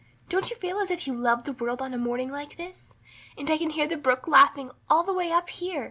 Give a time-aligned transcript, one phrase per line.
[0.29, 2.89] Don't you feel as if you just loved the world on a morning like this?
[3.37, 5.79] And I can hear the brook laughing all the way up here.